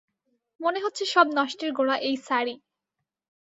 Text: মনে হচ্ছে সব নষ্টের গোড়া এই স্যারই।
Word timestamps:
মনে 0.59 0.79
হচ্ছে 0.79 1.03
সব 1.05 1.27
নষ্টের 1.37 1.71
গোড়া 1.73 1.95
এই 1.99 2.15
স্যারই। 2.17 2.55